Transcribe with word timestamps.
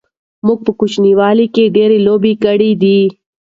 موږ 0.45 0.59
په 0.65 0.71
کوچنیوالی 0.79 1.45
ډیری 1.75 1.99
لوبی 2.07 2.33
کړی 2.43 2.71
دی 2.81 2.99